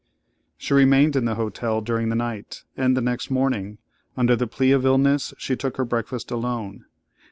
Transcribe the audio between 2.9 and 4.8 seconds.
the next morning, under the plea